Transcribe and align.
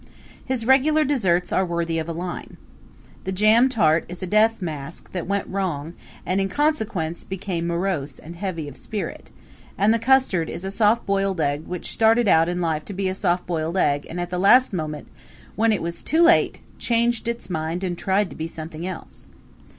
His 0.43 0.65
regular 0.65 1.03
desserts 1.03 1.53
are 1.53 1.63
worthy 1.63 1.99
of 1.99 2.09
a 2.09 2.11
line. 2.11 2.57
The 3.23 3.31
jam 3.31 3.69
tart 3.69 4.03
is 4.09 4.23
a 4.23 4.25
death 4.25 4.59
mask 4.59 5.11
that 5.11 5.27
went 5.27 5.45
wrong 5.47 5.93
and 6.25 6.41
in 6.41 6.49
consequence 6.49 7.23
became 7.23 7.67
morose 7.67 8.17
and 8.17 8.35
heavy 8.35 8.67
of 8.67 8.75
spirit, 8.77 9.29
and 9.77 9.93
the 9.93 9.99
custard 9.99 10.49
is 10.49 10.63
a 10.65 10.71
soft 10.71 11.05
boiled 11.05 11.39
egg 11.39 11.67
which 11.67 11.91
started 11.91 12.27
out 12.27 12.49
in 12.49 12.61
life 12.61 12.83
to 12.85 12.93
be 12.93 13.09
a 13.09 13.13
soft 13.13 13.45
boiled 13.45 13.77
egg 13.77 14.07
and 14.09 14.19
at 14.19 14.31
the 14.31 14.39
last 14.39 14.73
moment 14.73 15.07
when 15.55 15.71
it 15.71 15.83
was 15.83 16.01
too 16.01 16.23
late 16.23 16.61
changed 16.79 17.27
its 17.27 17.47
mind 17.47 17.83
and 17.83 17.95
tried 17.99 18.31
to 18.31 18.35
be 18.35 18.47
something 18.47 18.87
else. 18.87 19.27